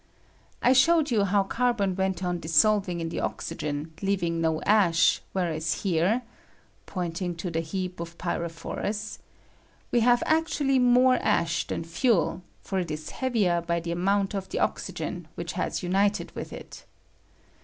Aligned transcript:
I 0.63 0.73
showed 0.73 1.11
you 1.11 1.25
how 1.25 1.43
carbon 1.43 1.95
went 1.95 2.23
on 2.23 2.39
dissolving 2.39 3.01
in 3.01 3.09
the 3.09 3.19
oxygen, 3.19 3.93
leaving 4.01 4.41
no 4.41 4.59
ash, 4.63 5.21
whereas 5.31 5.83
here 5.83 6.23
[pointing 6.87 7.35
to 7.35 7.51
the 7.51 7.59
heap 7.59 7.99
of 7.99 8.17
pyrophorus] 8.17 9.19
we 9.91 9.99
have 9.99 10.23
actually 10.25 10.79
more 10.79 11.17
ash 11.17 11.67
than 11.67 11.83
fuel, 11.83 12.41
for 12.63 12.79
it 12.79 12.89
is 12.89 13.11
heavier 13.11 13.61
by 13.61 13.79
the 13.79 13.91
amount 13.91 14.33
of 14.33 14.49
the 14.49 14.57
oxygen 14.59 15.27
which 15.35 15.53
has 15.53 15.83
united 15.83 16.31
with 16.31 16.51
it. 16.51 16.83